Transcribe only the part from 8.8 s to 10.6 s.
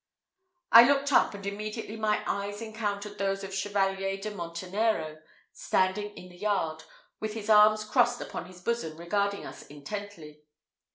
regarding us intently.